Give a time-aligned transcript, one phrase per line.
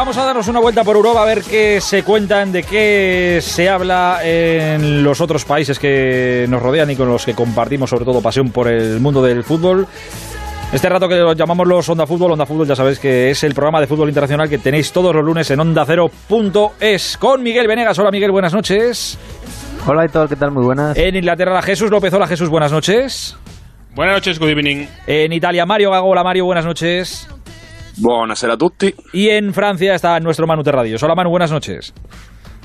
[0.00, 3.68] Vamos a darnos una vuelta por Europa a ver qué se cuentan, de qué se
[3.68, 8.22] habla en los otros países que nos rodean y con los que compartimos sobre todo
[8.22, 9.86] pasión por el mundo del fútbol.
[10.72, 13.52] Este rato que lo llamamos los Onda Fútbol, Onda Fútbol ya sabéis que es el
[13.52, 17.98] programa de fútbol internacional que tenéis todos los lunes en onda ondacero.es con Miguel Venegas.
[17.98, 19.18] Hola Miguel, buenas noches.
[19.86, 20.50] Hola Héctor, ¿qué tal?
[20.50, 20.96] Muy buenas.
[20.96, 22.10] En Inglaterra, Jesús López.
[22.14, 23.36] Hola Jesús, buenas noches.
[23.94, 24.86] Buenas noches, good evening.
[25.06, 26.08] En Italia, Mario Gago.
[26.08, 27.28] Hola Mario, buenas noches.
[28.00, 28.94] Buonasera a tutti.
[29.12, 31.02] Y en Francia está nuestro Manu Terradios.
[31.02, 31.92] Hola Manu, buenas noches.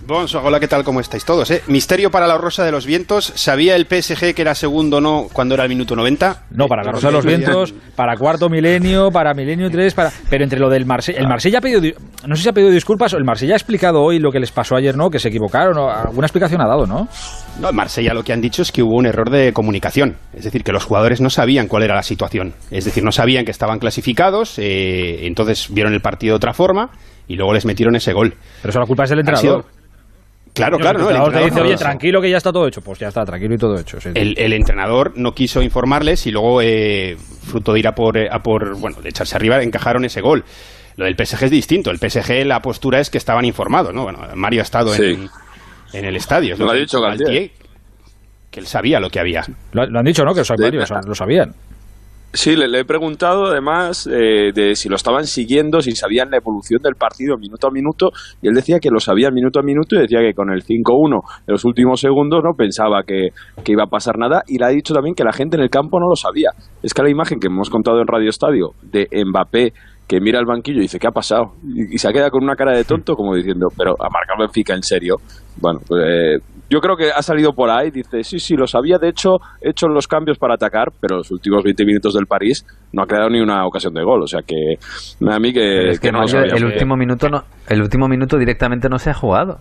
[0.07, 0.83] Bonsoir, hola, ¿qué tal?
[0.83, 1.49] ¿Cómo estáis todos?
[1.49, 1.63] Eh?
[1.65, 3.25] Misterio para la Rosa de los Vientos.
[3.33, 6.43] ¿Sabía el PSG que era segundo o no cuando era el minuto 90?
[6.51, 10.11] No, para la Rosa de los Vientos, para cuarto milenio, para milenio 3, para...
[10.29, 11.19] pero entre lo del Marsella...
[11.19, 11.81] El Marsella ha pedido...
[12.27, 14.51] No sé si ha pedido disculpas o el Marsella ha explicado hoy lo que les
[14.51, 15.09] pasó ayer, ¿no?
[15.09, 15.75] Que se equivocaron.
[15.79, 17.07] Alguna explicación ha dado, ¿no?
[17.59, 20.17] No, en Marsella lo que han dicho es que hubo un error de comunicación.
[20.35, 22.53] Es decir, que los jugadores no sabían cuál era la situación.
[22.69, 26.91] Es decir, no sabían que estaban clasificados, eh, entonces vieron el partido de otra forma
[27.27, 28.35] y luego les metieron ese gol.
[28.61, 29.65] Pero eso la culpa es del entrenador.
[30.55, 32.81] Claro, claro, no, el entrenador te dice, oye, lo- tranquilo que ya está todo hecho.
[32.81, 33.99] Pues ya está, tranquilo y todo hecho.
[34.01, 34.09] sí.
[34.15, 38.27] el, el entrenador no quiso informarles y luego, eh, fruto de ir a por, eh,
[38.31, 40.43] a por, bueno, de echarse arriba, encajaron ese gol.
[40.95, 41.91] Lo del PSG es distinto.
[41.91, 44.03] El PSG, la postura es que estaban informados, ¿no?
[44.03, 45.03] Bueno, Mario ha estado Sí.
[45.03, 45.29] en,
[45.91, 46.53] en el estadio.
[46.53, 47.51] es Lo ha que dicho Galtier.
[48.49, 49.43] Que él sabía lo que había.
[49.73, 50.34] Lo, lo han dicho, ¿no?
[50.34, 51.53] Que Mario, o sea, lo sabían.
[52.35, 56.81] Sí, le, he preguntado además eh, de si lo estaban siguiendo, si sabían la evolución
[56.81, 58.09] del partido minuto a minuto,
[58.41, 61.21] y él decía que lo sabían minuto a minuto y decía que con el 5-1
[61.47, 63.29] en los últimos segundos no pensaba que,
[63.63, 65.69] que iba a pasar nada, y le ha dicho también que la gente en el
[65.69, 66.50] campo no lo sabía.
[66.83, 69.72] Es que la imagen que hemos contado en Radio Estadio de Mbappé
[70.07, 71.53] que mira el banquillo y dice, ¿qué ha pasado?
[71.63, 74.73] Y, y se queda con una cara de tonto como diciendo, pero a marcar Benfica
[74.75, 75.16] en serio.
[75.59, 76.38] Bueno, pues, eh,
[76.69, 79.69] yo creo que ha salido por ahí, dice, sí, sí, lo sabía, de hecho, he
[79.69, 83.29] hecho los cambios para atacar, pero los últimos 20 minutos del París no ha creado
[83.29, 84.56] ni una ocasión de gol, o sea que
[85.28, 88.97] a mí que, es que, no el último minuto no, el último minuto directamente no
[88.97, 89.59] se ha jugado.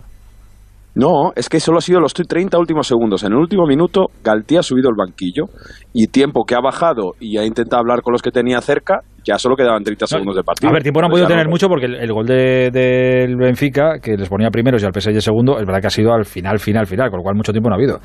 [0.95, 3.23] No, es que solo ha sido los 30 últimos segundos.
[3.23, 5.43] En el último minuto, Galtía ha subido el banquillo
[5.93, 9.37] y tiempo que ha bajado y ha intentado hablar con los que tenía cerca, ya
[9.37, 10.69] solo quedaban 30 segundos de partido.
[10.69, 13.35] A ver, tiempo no han Pues podido tener mucho porque el, el gol de- del
[13.35, 16.25] Benfica, que les ponía primeros y al PSG segundo, es verdad que ha sido al
[16.25, 17.99] final, final, final, con lo cual mucho tiempo no ha habido.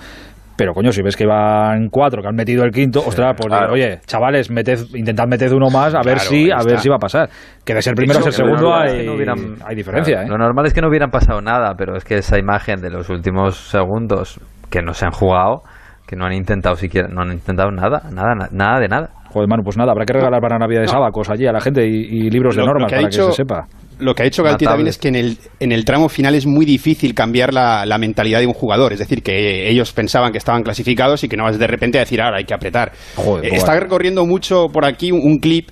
[0.56, 3.72] Pero coño, si ves que van cuatro, que han metido el quinto, ostras, pues claro.
[3.72, 6.78] oye, chavales, meted, intentad meter uno más a ver Claro, si a ver está.
[6.82, 7.30] si va a pasar.
[7.64, 10.26] Que de ser primero a ser segundo no, hay, que no hubieran- hay diferencia, Claro,
[10.26, 10.30] ¿eh?
[10.30, 13.08] Lo normal es que no hubieran pasado nada, pero es que esa imagen de los
[13.08, 14.38] últimos segundos
[14.70, 15.62] que no se han jugado,
[16.10, 19.10] que no han intentado siquiera, no han intentado nada, nada, na- nada de nada.
[19.32, 21.92] Joder, Manu, pues nada, habrá que regalar para Navidades abacos allí a la gente y,
[22.26, 23.66] y libros de Lo- lo normas que ha para dicho- que se sepa.
[24.00, 26.34] Lo que ha dicho Una Galtier también es que en el, en el tramo final
[26.34, 28.92] es muy difícil cambiar la, la mentalidad de un jugador.
[28.94, 32.00] Es decir, que ellos pensaban que estaban clasificados y que no vas de repente a
[32.00, 32.90] decir, ahora hay que apretar.
[33.14, 35.68] Joder, Eh, está recorriendo mucho por aquí un, un clip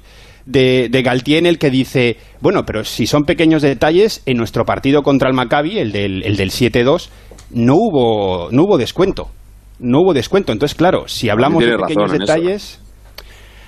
[0.46, 4.64] de, de Galtier en el que dice, bueno, pero si son pequeños detalles, en nuestro
[4.64, 7.08] partido contra el Maccabi, el del, el del 7-2,
[7.52, 9.30] no hubo, no hubo descuento.
[9.80, 10.52] No hubo descuento.
[10.52, 12.80] Entonces, claro, si hablamos de pequeños detalles...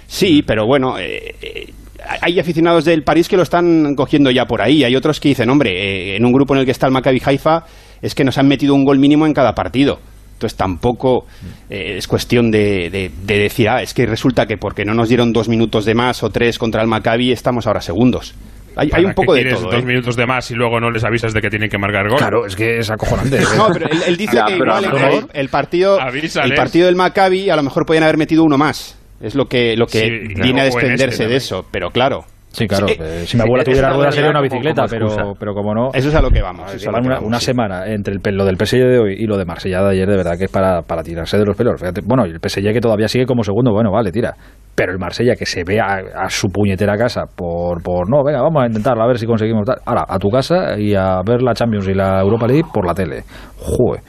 [0.06, 1.72] Sí, pero bueno, eh, eh,
[2.20, 4.82] hay aficionados del París que lo están cogiendo ya por ahí.
[4.82, 7.22] Hay otros que dicen, hombre, eh, en un grupo en el que está el Maccabi
[7.24, 7.64] Haifa
[8.02, 10.00] es que nos han metido un gol mínimo en cada partido.
[10.32, 11.26] Entonces tampoco
[11.68, 15.08] eh, es cuestión de, de- de decir, ah, es que resulta que porque no nos
[15.10, 18.34] dieron dos minutos de más o tres contra el Maccabi estamos ahora segundos.
[18.76, 19.70] Hay, hay ¿Para un poco de todo.
[19.70, 19.86] dos ¿eh?
[19.86, 22.18] minutos de más y luego no les avisas de que tienen que marcar gol?
[22.18, 23.38] Claro, es que es acojonante.
[23.56, 25.98] No, pero él, él dice Ya, que pero igual el, el partido,
[26.44, 28.96] el partido del Maccabi a lo mejor podían haber metido uno más.
[29.20, 31.36] Es lo que, lo que Sí, claro, viene a este desprenderse de también.
[31.36, 31.64] eso.
[31.70, 32.88] Pero claro, Sí, claro.
[32.88, 35.54] Sí, eh, si mi abuela tuviera ruedas sería una realidad como- bicicleta, como pero, pero
[35.54, 35.90] como no...
[35.94, 36.74] eso es a lo que vamos.
[36.74, 37.44] eso que una, vamos, una sí.
[37.46, 40.16] semana entre el, lo del PSG de hoy y lo de Marsella de ayer, de
[40.16, 41.78] verdad que es para, para tirarse de los pelos.
[41.78, 44.34] Fíjate, bueno, y el PSG que todavía sigue como segundo, bueno, vale, tira.
[44.80, 48.62] Pero el Marsella que se ve a, su puñetera casa por, por no, venga, vamos
[48.62, 49.76] a intentarlo, a ver si conseguimos tal.
[49.84, 52.94] Ahora, a tu casa y a ver la Champions y la Europa League por la
[52.94, 53.24] tele.
[53.58, 54.00] Joder.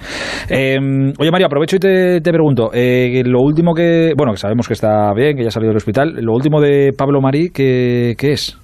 [0.48, 0.80] Eh,
[1.20, 4.76] oye, Mario, aprovecho y te, te pregunto, eh, lo último que, bueno, que sabemos que
[4.76, 8.32] está bien, que ya ha salido del hospital, lo último de Pablo Marí, ¿qué, qué
[8.32, 8.58] es?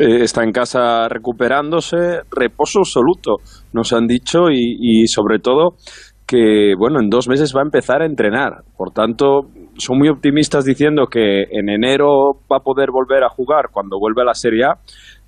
[0.00, 3.38] Eh, está en casa recuperándose, reposo absoluto,
[3.72, 5.70] nos han dicho, y sobre todo
[6.26, 8.62] que, bueno, en dos meses va a empezar a entrenar.
[8.76, 9.42] Por tanto,
[9.78, 14.22] son muy optimistas diciendo que en enero va a poder volver a jugar cuando vuelva
[14.22, 14.74] a la Serie A,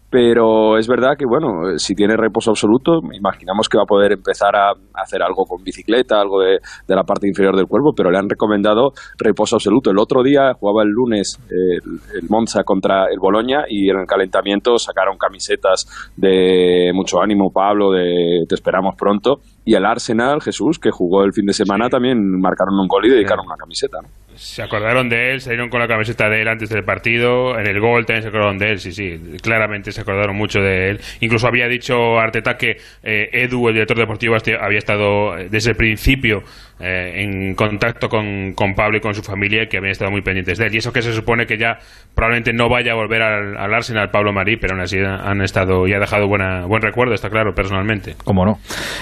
[0.08, 4.12] pero es verdad que, bueno, eh, si tiene reposo absoluto, imaginamos que va a poder
[4.12, 8.10] empezar a hacer algo con bicicleta, algo de, de la parte inferior del cuerpo, pero
[8.10, 9.90] le han recomendado reposo absoluto.
[9.90, 13.98] El otro día jugaba el lunes eh, el, el Monza contra el Boloña y en
[13.98, 19.40] el calentamiento sacaron camisetas de mucho ánimo, Pablo, de te esperamos pronto.
[19.67, 23.11] Y el Arsenal, Jesús, que jugó el fin de semana, también marcaron un gol y
[23.11, 23.99] dedicaron una camiseta.
[24.01, 24.09] ¿no?
[24.37, 27.81] Se acordaron de él, salieron con la camiseta de él antes del partido, en el
[27.81, 31.01] gol también se acordaron de él, sí, sí, claramente se acordaron mucho de él.
[31.21, 35.77] Incluso había dicho Arteta que eh, Edu, el director deportivo, había estado eh, desde el
[35.77, 36.45] principio
[36.81, 40.58] eh, en contacto con, con Pablo y con su familia que habían estado muy pendientes
[40.58, 40.75] de él.
[40.75, 41.78] Y eso que se supone que ya
[42.14, 45.87] probablemente no vaya a volver al, al Arsenal Pablo Marí, pero aún así han estado
[45.87, 48.14] y ha dejado buena, buen recuerdo, está claro, personalmente.
[48.25, 48.55] ¿Cómo no?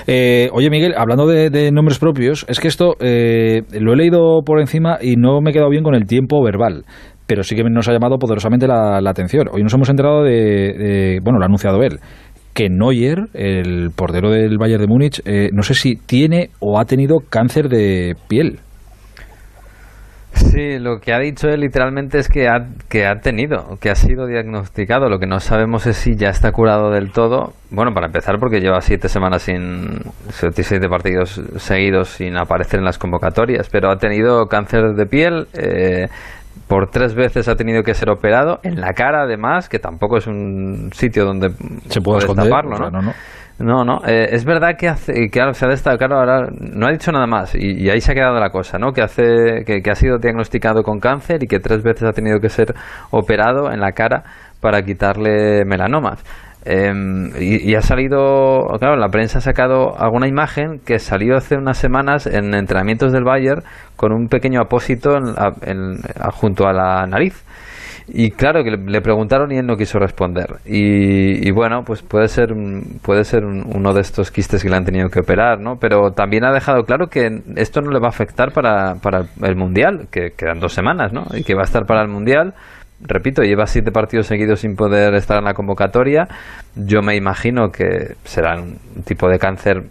[0.06, 4.61] Eh, oye, Miguel, hablando de, nombres propios, es que esto eh, lo he leído por
[4.61, 6.85] encima y no me he quedado bien con el tiempo verbal.
[7.27, 9.49] Pero sí que nos ha llamado poderosamente la, la atención.
[9.50, 11.99] Hoy nos hemos enterado de, de- bueno, lo ha anunciado él,
[12.55, 16.85] que Neuer, el portero del Bayern de Múnich, eh, no sé si tiene o ha
[16.85, 18.61] tenido cáncer de piel.
[20.35, 23.95] Sí, lo que ha dicho él literalmente es que ha, que ha tenido, que ha
[23.95, 25.09] sido diagnosticado.
[25.09, 27.53] Lo que no sabemos es si ya está curado del todo.
[27.71, 32.99] Bueno, para empezar, porque lleva siete semanas sin, siete partidos seguidos sin aparecer en las
[32.99, 35.47] convocatorias, pero ha tenido cáncer de piel.
[35.55, 36.09] eh,
[36.69, 40.27] por tres veces ha tenido que ser operado en la cara, además, que tampoco es
[40.27, 41.51] un sitio donde
[41.89, 42.49] Se puede puedes esconder.
[42.49, 42.91] taparlo, o sea, ¿no?
[42.91, 43.12] no, no.
[43.56, 46.91] No, no, eh, es verdad que hace, que ahora se ha destacado ahora, no ha
[46.91, 48.91] dicho nada más y, y ahí se ha quedado la cosa, ¿no?
[48.93, 52.41] Que hace, que, que ha sido diagnosticado con cáncer y que tres veces ha tenido
[52.41, 52.75] que ser
[53.12, 54.25] operado en la cara
[54.61, 56.25] para quitarle melanomas.
[56.67, 61.57] Em, y, y ha salido, claro, la prensa ha sacado alguna imagen que salió hace
[61.57, 63.63] unas semanas en entrenamientos del Bayern
[63.97, 65.97] con un pequeño apósito en
[66.33, 67.45] junto a la nariz.
[68.07, 70.57] Y claro, que le, preguntaron y él no quiso responder.
[70.67, 72.49] Y, y bueno, pues puede ser,
[73.03, 75.77] puede ser un- uno de estos quistes que le han tenido que operar, ¿no?
[75.81, 79.57] Pero también ha dejado claro que esto no le va a afectar para, para el
[79.57, 81.25] Mundial, que quedan dos semanas, ¿no?
[81.35, 82.53] Y que va a estar para el Mundial.
[83.06, 86.27] Repito, lleva siete partidos seguidos sin poder estar en la convocatoria.
[86.75, 89.85] Yo me imagino que será un tipo de cáncer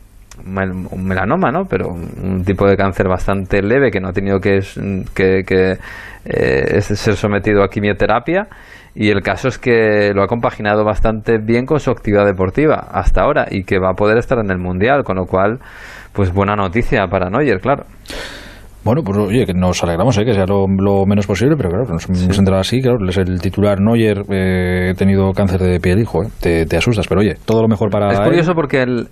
[0.46, 1.66] un melanoma, ¿no?
[1.66, 4.60] Pero un tipo de cáncer bastante leve que no ha tenido que,
[5.14, 5.78] que,
[6.26, 8.48] eh, ser sometido a quimioterapia.
[8.96, 13.22] Y el caso es que lo ha compaginado bastante bien con su actividad deportiva hasta
[13.22, 15.60] ahora y que va a poder estar en el Mundial, con lo cual,
[16.14, 17.86] pues buena noticia para Neuer, claro.
[18.84, 20.26] Bueno, pues oye, que nos alegramos, ¿eh?
[20.26, 23.40] que sea lo, lo menos posible, pero claro, nos hemos enterado así, claro, es el
[23.40, 26.28] titular Neuer, eh, he tenido cáncer de piel, hijo, ¿eh?
[26.42, 28.26] te, te asustas, pero oye, todo lo mejor para Es él.
[28.26, 29.08] curioso porque el-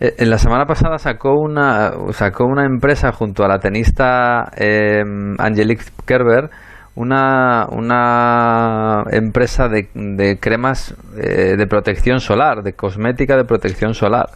[0.00, 5.02] eh, en la semana pasada sacó una sacó una empresa junto a la tenista eh,
[5.38, 6.50] Angelique Kerber
[6.96, 14.26] una, una empresa de, de cremas eh, de protección solar, de cosmética de protección solar.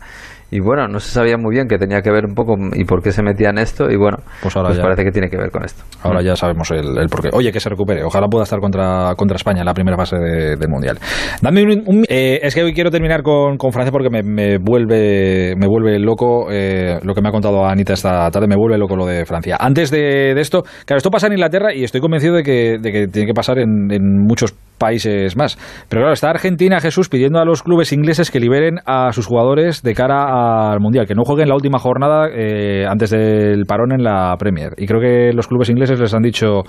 [0.57, 3.03] Y bueno, no se sabía muy bien que tenía que ver un poco y por
[3.03, 3.91] qué se metía en esto.
[3.91, 4.81] Y bueno, Pues ahora ya.
[4.83, 5.83] parece que tiene que ver con esto.
[6.03, 7.29] Ahora ya sabemos el, el porqué.
[7.33, 8.03] Oye, que se recupere.
[8.05, 10.99] Ojalá pueda estar contra, contra España en la primera fase de- del Mundial.
[11.43, 11.83] Dame un...
[11.87, 15.67] un- eh, es que hoy quiero terminar con, con Francia porque me, me vuelve me
[15.67, 18.47] vuelve loco eh, lo que me ha contado Anita esta tarde.
[18.47, 19.57] Me vuelve loco lo de Francia.
[19.61, 22.93] Antes de, de esto, claro, esto pasa en Inglaterra y estoy convencido de que, de
[22.93, 25.57] que tiene que pasar en, en muchos países más.
[25.89, 29.83] Pero claro, está Argentina, Jesús, pidiendo a los clubes ingleses que liberen a sus jugadores
[29.83, 30.25] de cara
[30.73, 34.71] al Mundial, que no jueguen la última jornada eh, antes del parón en la Premier.
[34.77, 36.63] Y creo que los clubes ingleses les han dicho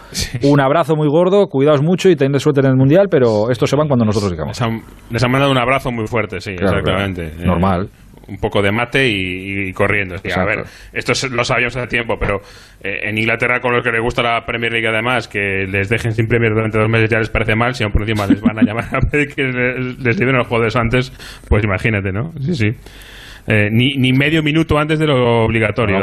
[0.44, 3.76] un abrazo muy gordo, cuidaos mucho y tened suerte en el Mundial, pero estos se
[3.76, 4.60] van cuando nosotros digamos.
[4.60, 4.82] Les han,
[5.12, 7.32] les han mandado un abrazo muy fuerte, sí, Claro, exactamente.
[7.32, 7.48] claro.
[7.52, 7.90] Normal.
[8.30, 10.16] un poco de mate y, y corriendo.
[10.16, 12.42] A ver, esto es- lo sabíamos hace tiempo, pero
[12.84, 16.12] eh, en Inglaterra, con los que les gusta la Premier League, además, que les dejen
[16.12, 17.74] sin Premier durante dos meses ya les parece mal.
[17.74, 20.48] Si aún por encima les van a llamar a pedir que les, les liberen los
[20.48, 21.10] juegos antes,
[21.48, 22.32] pues imagínate, ¿no?
[22.42, 22.68] Sí, sí.
[23.50, 25.98] Eh, ni, ni medio minuto antes de lo obligatorio.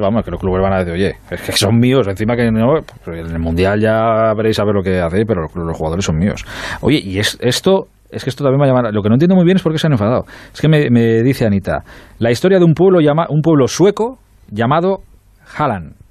[0.00, 2.80] Vamos, que los clubes van a decir, oye, es que son míos, encima que no,
[3.04, 6.06] pues en el mundial ya veréis a ver lo que hacéis, pero los, los jugadores
[6.06, 6.42] son míos.
[6.80, 9.44] Oye, y es, esto, es que esto también me llama, lo que no entiendo muy
[9.44, 10.24] bien es por qué se han enfadado.
[10.54, 11.82] Es que me, me dice Anita,
[12.18, 14.18] la historia de un pueblo llama, un pueblo sueco
[14.50, 15.00] llamado
[15.58, 16.03] Halland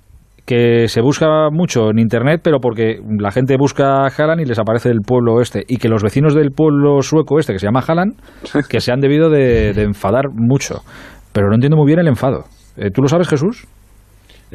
[0.46, 4.90] que se busca mucho en internet, pero porque la gente busca Halland y les aparece
[4.90, 8.16] el pueblo este, y que los vecinos del pueblo sueco este, que se llama Halland,
[8.70, 10.82] que se han debido de, de enfadar mucho.
[11.32, 12.44] Pero no entiendo muy bien el enfado.
[12.76, 13.66] Eh, ¿Tú lo sabes, Jesús?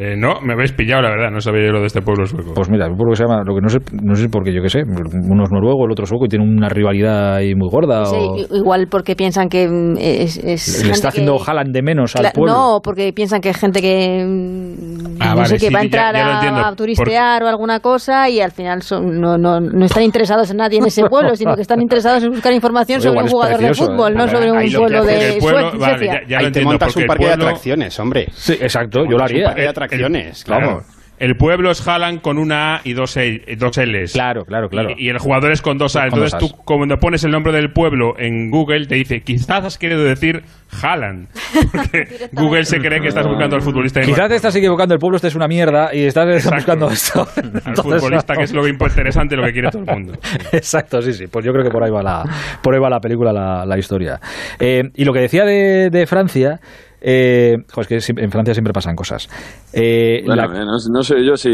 [0.00, 1.30] Eh, no, me habéis pillado, la verdad.
[1.32, 2.52] No sabía yo lo de este pueblo sueco.
[2.54, 4.52] Pues mira, un pueblo que se llama, lo que no sé, no sé por qué,
[4.54, 7.68] yo qué sé, uno es noruego, el otro sueco y tiene una rivalidad ahí muy
[7.68, 8.04] gorda.
[8.04, 11.82] Sí, o- igual porque piensan que mm, es, es le gente está haciendo que- de
[11.82, 12.52] menos al pueblo.
[12.52, 15.80] No, porque piensan que es gente que mm, Ah, no vale, sé que sí, va
[15.80, 19.36] a ya- entrar ya lo a- turistear o alguna cosa y al final son, no,
[19.36, 22.52] no, no están interesados en nadie en ese pueblo, sino que están interesados en buscar
[22.52, 24.14] información sobre un jugador de precioso, fútbol, ¿eh?
[24.16, 26.12] no sobre un lo pueblo de el pueblo, Sue- vale, Suecia.
[26.12, 28.26] ya, ya lo Ahí te entiendo, montas un parque pueblo- de atracciones, hombre.
[28.32, 29.54] Sí, exacto, yo lo haría.
[29.92, 29.96] ¿Eh?
[29.96, 30.82] atracciones, Claro.
[31.18, 34.12] el pueblo es Haaland con una A y dos, L, dos L's.
[34.12, 34.90] Claro, claro, claro.
[34.96, 36.04] Y, y el jugador es con dos A.
[36.04, 39.78] Entonces dos tú, cuando pones el nombre del pueblo en Google, te dice, quizás has
[39.78, 40.44] querido decir
[40.80, 41.26] Haaland.
[41.72, 44.00] Porque Google se cree que estás buscando al futbolista.
[44.02, 46.54] Quizás te estás equivocando, el pueblo este es una mierda y estás Exacto.
[46.56, 47.26] buscando esto.
[47.36, 50.12] Al Entonces, futbolista, que es lo interesante, lo que quiere todo el mundo.
[50.52, 51.26] Exacto, sí, sí.
[51.26, 52.22] Pues yo creo que por ahí va la,
[52.62, 54.20] por ahí va la película, la, la historia.
[54.60, 56.60] Eh, y lo que decía de, de Francia,
[57.00, 59.28] eh, jo, es que en Francia siempre pasan cosas.
[59.72, 61.48] Eh, Bueno, la- eh, no, no sé yo si.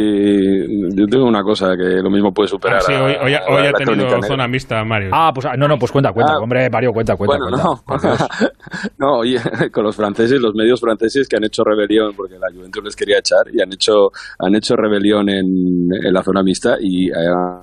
[0.94, 2.78] Yo tengo una cosa que lo mismo puede superar.
[2.78, 4.22] Ah, sí, hoy, hoy ha- a hoy la ha tenido negra.
[4.22, 5.10] zona mixta, Mario.
[5.12, 7.64] Ah, pues ah, no, no, pues cuenta, cuenta, Ah, hombre, Mario, cuenta, cuenta, bueno, cuenta.
[7.68, 8.18] no, por Dios.
[8.98, 9.38] no, oye,
[9.72, 13.18] con los franceses, los medios franceses que han hecho rebelión porque la Juventus les quería
[13.18, 15.46] echar y han hecho han hecho rebelión en,
[15.92, 17.12] en la zona mixta y eh,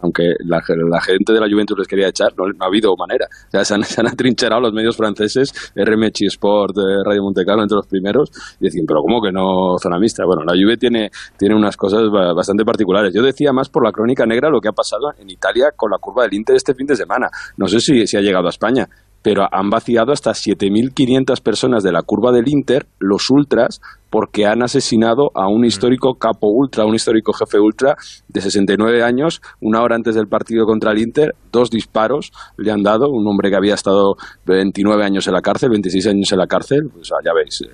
[0.02, 3.26] aunque la, la gente de la Juventus les quería echar, no, no ha habido manera.
[3.48, 7.64] O sea, se han, se han atrincherado los medios franceses, RMC Sport, Radio Monte Carlo,
[7.72, 10.26] entre los primeros, y decían, pero ¿cómo que no zona mixta?
[10.26, 13.14] Bueno, la Juve tiene, tiene unas cosas ba- bastante particulares.
[13.14, 15.98] Yo decía más por la crónica negra lo que ha pasado en Italia con la
[15.98, 17.30] curva del Inter este fin de semana.
[17.58, 18.88] No sé si, si ha llegado a España,
[19.22, 24.62] pero han vaciado hasta 7.500 personas de la curva del Inter, los ultras, porque han
[24.62, 27.96] asesinado a un histórico capo ultra, un histórico jefe ultra
[28.28, 32.84] de 69 años, una hora antes del partido contra el Inter, dos disparos le han
[32.84, 34.16] dado, un hombre que había estado
[34.46, 37.68] 29 años en la cárcel, 26 años en la cárcel, pues ah, ya veis, eh,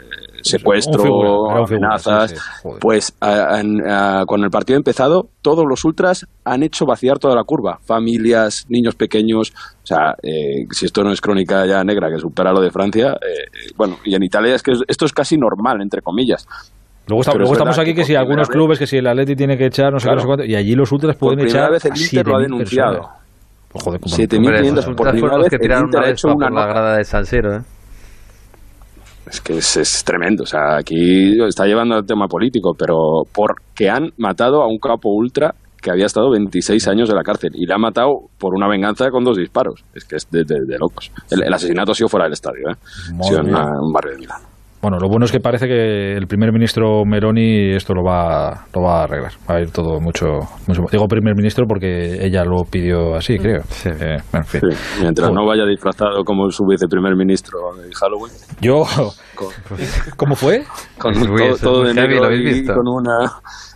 [0.43, 1.29] secuestro, figura,
[1.61, 2.79] un figura, amenazas, sí, sí, joder.
[2.79, 7.19] pues a- han- a- cuando el partido ha empezado, todos los ultras han hecho vaciar
[7.19, 7.79] toda la curva.
[7.83, 9.53] Familias, niños pequeños.
[9.83, 13.13] O sea, eh, si esto no es crónica ya negra que supera lo de Francia,
[13.13, 16.26] eh, bueno, y en Italia es que es- esto es casi normal, entre comillas.
[17.07, 18.97] Luego, está- Pero luego es estamos aquí que que por si algunos clubes, que si
[18.97, 21.15] el Atleti tiene que echar, no sé qué, no sé cuánto, y allí los ultras
[21.15, 23.09] Por pueden primera echar vez el Inter lo ha 7.000 denunciado.
[23.69, 24.17] Pues, joder, cómo no.
[24.17, 26.47] 7.000 Hombre, 500 esos por primera vez que el tiraron Inter una ha hecho una
[26.47, 27.61] por la grada de San Siro, ¿eh?
[29.29, 30.43] Es que es, es tremendo.
[30.43, 35.09] O sea, aquí está llevando al tema político, pero porque han matado a un capo
[35.09, 38.67] ultra que había estado 26 años en la cárcel y le han matado por una
[38.67, 39.83] venganza con dos disparos.
[39.93, 41.11] Es que es de, de- de locos.
[41.29, 42.75] El, el asesinato ha sido fuera del estadio, ¿eh?
[43.19, 44.41] ha sido en un barrio de Milán.
[44.79, 48.81] Bueno, lo bueno es que parece que el primer ministro Meroni esto lo va, lo
[48.83, 49.31] va a arreglar.
[49.49, 50.25] Va a ir todo mucho,
[50.67, 53.63] mucho- Digo primer ministro porque ella lo pidió así, creo.
[53.69, 53.89] Sí.
[53.89, 54.61] Eh, bueno, en fin.
[54.61, 58.83] Sí, mientras no vaya disfrazado como su viceprimer ministro en Halloween, Yo,
[59.35, 59.47] con,
[60.15, 60.63] ¿cómo fue?
[60.99, 62.73] con Uy, todo, todo de negro ¿lo habéis y visto?
[62.75, 63.31] con una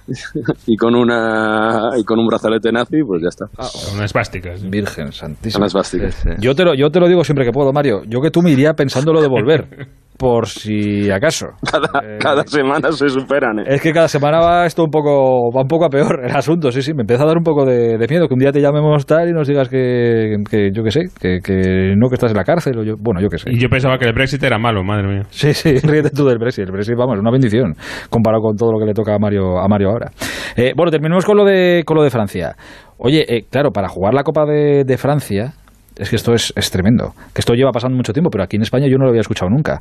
[0.67, 3.45] y con una y con un brazalete nazi, pues ya está.
[3.57, 4.61] Con unas plásticas.
[4.69, 5.65] Virgen Son santísima.
[5.65, 6.13] las básicas.
[6.15, 6.35] Sí, sí.
[6.39, 8.01] Yo te, lo, yo te lo digo siempre que puedo, Mario.
[8.07, 9.67] Yo que tú me iría pensando lo de volver,
[10.21, 11.47] por si acaso.
[11.71, 13.63] Cada, Eh, cada semana se superan, ¿eh?
[13.65, 16.71] Es que cada semana va esto un poco, va un poco a peor el asunto,
[16.71, 18.61] sí, sí, me empieza a dar un poco de, de miedo que un día te
[18.61, 22.31] llamemos tal y nos digas que, que yo qué sé, que, que no que estás
[22.31, 23.49] en la cárcel o yo, bueno, yo qué sé.
[23.51, 25.23] Y yo pensaba que el Brexit era malo, madre mía.
[25.31, 26.65] Sí, sí, ríete tú del Brexit.
[26.65, 27.73] El Brexit, vamos, es una bendición
[28.11, 30.11] comparado con todo lo que le toca a Mario, a Mario ahora.
[30.55, 32.55] Eh, bueno, terminemos con lo de, con lo de Francia.
[32.99, 35.53] Oye, eh, claro, para jugar la Copa de, de Francia,
[36.01, 37.13] es que esto es, es tremendo.
[37.31, 39.51] Que esto lleva pasando mucho tiempo, pero aquí en España yo no lo había escuchado
[39.51, 39.79] nunca.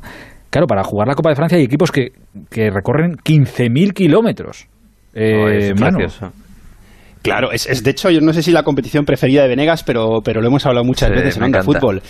[0.51, 2.09] Claro, para jugar la Copa de Francia hay equipos que,
[2.51, 4.67] que recorren 15.000 kilómetros.
[5.15, 6.21] Eh, es.
[7.23, 10.21] Claro, es, es de hecho, yo no sé si la competición preferida de Venegas, pero,
[10.23, 11.63] pero lo hemos hablado muchas Sí, veces en Onda.
[11.63, 12.03] Fútbol.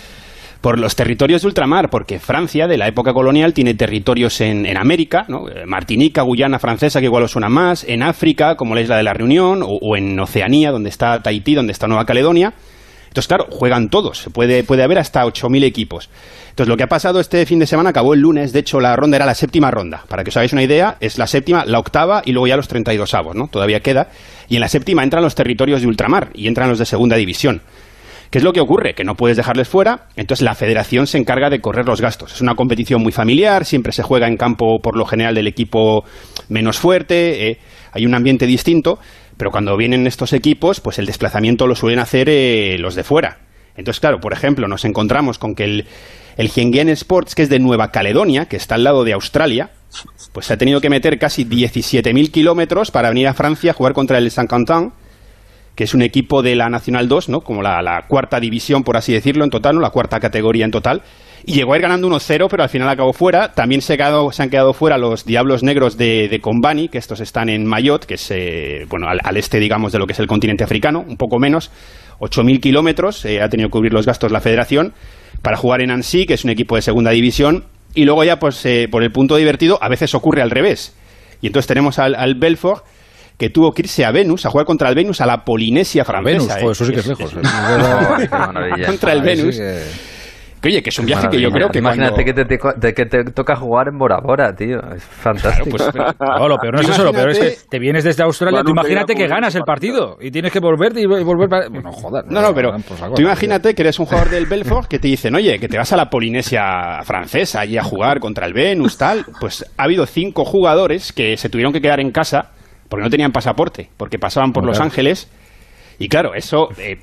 [0.60, 4.76] Por los territorios de ultramar, porque Francia, de la época colonial, tiene territorios en, en
[4.76, 5.48] América, ¿no?
[5.48, 9.02] Eh, Martinica, Guyana francesa, que igual os suena más, en África, como la isla de
[9.04, 12.52] la Reunión, o, o en Oceanía, donde está Tahití, donde está Nueva Caledonia.
[13.12, 14.30] Entonces, claro, juegan todos.
[14.32, 16.08] Puede, puede haber hasta 8.000 equipos.
[16.48, 18.54] Entonces, lo que ha pasado este fin de semana acabó el lunes.
[18.54, 20.02] De hecho, la ronda era la séptima ronda.
[20.08, 22.68] Para que os hagáis una idea, es la séptima, la octava y luego ya los
[22.68, 23.48] 32 avos, ¿no?
[23.48, 24.08] Todavía queda.
[24.48, 27.60] Y en la séptima entran los territorios de ultramar y entran los de segunda división.
[28.30, 28.94] ¿Qué es lo que ocurre?
[28.94, 32.32] Que no puedes dejarles fuera, entonces la federación se encarga de correr los gastos.
[32.32, 36.04] Es una competición muy familiar, siempre se juega en campo por lo general del equipo
[36.48, 37.58] menos fuerte, eh,
[37.92, 38.98] hay un ambiente distinto,
[39.42, 43.40] pero cuando vienen estos equipos, pues el desplazamiento lo suelen hacer eh, los de fuera.
[43.74, 45.86] Entonces, claro, por ejemplo, nos encontramos con que el,
[46.36, 49.70] el Sports, que es de Nueva Caledonia, que está al lado de Australia,
[50.30, 53.94] pues se ha tenido que meter casi 17.000 kilómetros para venir a Francia a jugar
[53.94, 54.92] contra el Saint-Quentin,
[55.74, 57.40] que es un equipo de la Nacional 2, ¿no?
[57.40, 59.80] Como la, la cuarta división, por así decirlo, en total, ¿no?
[59.80, 61.02] La cuarta categoría en total.
[61.44, 63.52] Y llegó a ir ganando 1-0, pero al final acabó fuera.
[63.52, 67.20] También se, quedado- se han quedado fuera los Diablos Negros de, de Combani, que estos
[67.20, 70.18] están en Mayotte, que es, eh, bueno, al, al este, digamos, de lo que es
[70.20, 71.70] el continente africano, un poco menos.
[72.20, 74.92] 8.000 kilómetros, eh, ha tenido que cubrir los gastos la federación,
[75.40, 77.64] para jugar en Annecy, que es un equipo de segunda división.
[77.94, 80.96] Y luego ya, pues, eh, por el punto divertido, a veces ocurre al revés.
[81.40, 82.84] Y entonces tenemos al, al Belfort,
[83.42, 86.54] que tuvo que irse a Venus, a jugar contra el Venus, a la Polinesia francesa.
[86.54, 86.70] Venus, ¿eh?
[86.70, 87.34] eso sí que es lejos.
[87.34, 87.40] Oh,
[88.52, 88.86] maravilla.
[88.86, 89.56] contra el Ahí sí Venus.
[89.58, 90.12] que-
[90.62, 92.44] Que oye, que es un viaje que yo creo que Imagínate cuando...
[92.46, 94.78] que, te, te- que te toca jugar en Bora Bora, tío.
[94.94, 95.70] Es fantástico.
[95.70, 98.22] Pues, pero- No, lo peor no es eso, lo peor es que te vienes desde
[98.22, 101.68] Australia, tú imagínate que ganas el partido y tienes que volverte y volver para...
[101.68, 102.26] No, joder.
[102.30, 103.26] No, no, pero tú tío.
[103.26, 105.96] imagínate que eres un jugador del Belfort que te dicen, oye, que te vas a
[105.96, 109.26] la Polinesia francesa allí a jugar contra el Venus, tal.
[109.40, 112.52] Pues ha habido cinco jugadores que se tuvieron que quedar en casa
[112.92, 114.74] porque no tenían pasaporte, porque pasaban por Claro.
[114.74, 115.30] Los Ángeles.
[115.98, 116.68] Y claro, eso...
[116.76, 116.98] eh,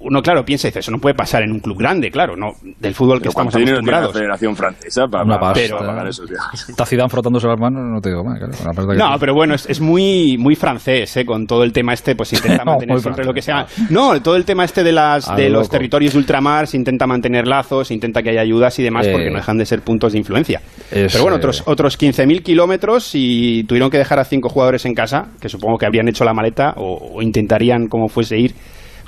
[0.00, 2.52] uno, claro, piensa y dice, eso no puede pasar en un club grande, claro, no
[2.78, 4.12] del fútbol que Pero estamos ¿cuánto dinero tiene la acostumbrados.
[4.16, 5.76] Federación Francesa para, Una para- pasta.
[5.76, 6.68] para pagar esos viajes?
[6.68, 8.38] Está Zidane frotándose las manos, no te digo más.
[8.38, 11.24] claro, la verdad que No, pero bueno, es, es muy muy francés, ¿eh?
[11.26, 13.66] Con todo el tema este, pues intenta No, mantener siempre francés, lo que sea.
[13.90, 17.06] No, todo el tema este de las de lo los territorios de ultramar, se intenta
[17.08, 19.82] mantener lazos, se intenta que haya ayudas y demás, Eh, porque no dejan de ser
[19.82, 20.60] puntos de influencia.
[20.92, 24.84] es, pero bueno, eh, otros otros 15.000 kilómetros y tuvieron que dejar a cinco jugadores
[24.86, 28.54] en casa, que supongo que habrían hecho la maleta o, o intentarían como fuese ir.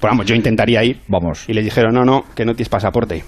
[0.00, 0.98] Pues vamos, yo intentaría ir.
[1.08, 1.48] Vamos.
[1.48, 3.22] Y les dijeron, no, no, que no tienes pasaporte.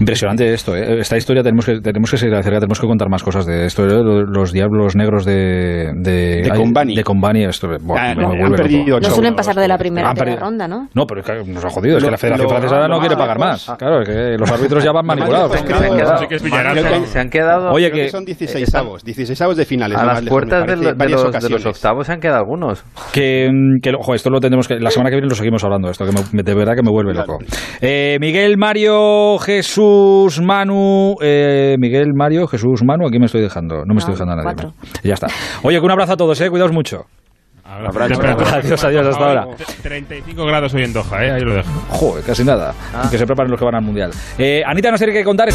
[0.00, 0.98] Impresionante esto, ¿eh?
[1.00, 3.66] Esta historia tenemos que, tenemos que seguir de cerca, tenemos que contar más cosas de
[3.66, 3.84] esto.
[3.84, 4.02] ¿eh?
[4.02, 5.92] Los, los diablos negros de...
[5.94, 6.96] De, Combani.
[6.96, 7.68] De Combani, esto...
[7.80, 10.88] buah, Ah, me no, han perdido suelen pasar de la primera ronda, ¿no?
[10.94, 11.98] No, pero es que nos ha jodido.
[11.98, 13.70] Es Lo- que la Federación lo- Francesa no lo quiere pagar más.
[13.78, 15.52] Claro, es que los árbitros ya van manipulados.
[15.52, 16.36] se han quedado, Sí que
[17.72, 19.98] Oye, Creo que- que son 16 están- avos, 16 avos de finales.
[19.98, 21.66] a las puertas de, los, de los ocasiones.
[21.66, 22.82] octavos se han quedado algunos.
[23.12, 23.48] que,
[23.82, 26.12] que ojo, esto lo tendremos que la semana que viene lo seguimos hablando esto que
[26.32, 27.38] me- de verdad que me vuelve loco
[27.80, 33.94] Eh, Miguel Mario Jesús Manu eh, Miguel Mario Jesús Manu aquí me estoy dejando no
[33.94, 34.74] me estoy No, dejando a nadie más.
[35.04, 35.28] ya está
[35.62, 37.06] oye que un abrazo a todos eh cuidaos mucho
[37.64, 38.20] Abrazo.
[38.54, 39.46] Adiós, adiós, hasta ahora.
[39.82, 41.30] 35 grados hoy en Doha, ¿eh?
[41.30, 41.70] ahí lo dejo.
[41.88, 42.74] joder casi nada
[43.10, 45.48] que se preparen los que van al mundial eh, Anita no sé qué contar